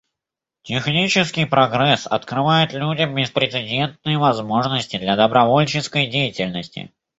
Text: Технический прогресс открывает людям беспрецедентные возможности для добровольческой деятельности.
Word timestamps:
Технический 0.63 1.45
прогресс 1.45 2.07
открывает 2.07 2.73
людям 2.73 3.13
беспрецедентные 3.13 4.17
возможности 4.17 4.97
для 4.97 5.15
добровольческой 5.15 6.07
деятельности. 6.07 6.91